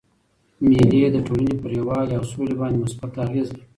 مېلې 0.67 0.99
د 1.11 1.17
ټولني 1.27 1.55
پر 1.61 1.69
یووالي 1.77 2.13
او 2.17 2.23
سولي 2.31 2.55
باندي 2.59 2.77
مثبت 2.83 3.11
اغېز 3.25 3.47
لري. 3.55 3.65